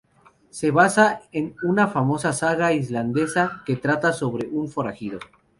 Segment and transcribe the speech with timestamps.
[0.49, 5.19] Se basa en una famosa saga islandesa que trata sobre un forajido.